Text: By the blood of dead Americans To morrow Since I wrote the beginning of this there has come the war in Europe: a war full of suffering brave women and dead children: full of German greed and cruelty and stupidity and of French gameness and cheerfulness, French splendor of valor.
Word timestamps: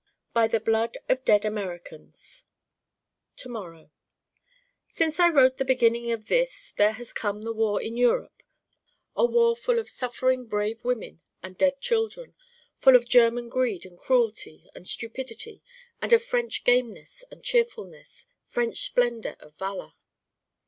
By 0.33 0.47
the 0.47 0.59
blood 0.59 0.97
of 1.09 1.23
dead 1.23 1.45
Americans 1.45 2.45
To 3.35 3.49
morrow 3.49 3.91
Since 4.89 5.19
I 5.19 5.29
wrote 5.29 5.57
the 5.57 5.63
beginning 5.63 6.11
of 6.11 6.25
this 6.25 6.71
there 6.71 6.93
has 6.93 7.13
come 7.13 7.43
the 7.43 7.53
war 7.53 7.79
in 7.79 7.97
Europe: 7.97 8.41
a 9.15 9.27
war 9.27 9.55
full 9.55 9.77
of 9.77 9.87
suffering 9.91 10.47
brave 10.47 10.83
women 10.83 11.19
and 11.43 11.55
dead 11.55 11.81
children: 11.81 12.33
full 12.79 12.95
of 12.95 13.07
German 13.07 13.47
greed 13.47 13.85
and 13.85 13.95
cruelty 13.99 14.67
and 14.73 14.87
stupidity 14.87 15.61
and 16.01 16.11
of 16.13 16.25
French 16.25 16.63
gameness 16.63 17.23
and 17.29 17.43
cheerfulness, 17.43 18.27
French 18.43 18.79
splendor 18.79 19.35
of 19.39 19.55
valor. 19.59 19.93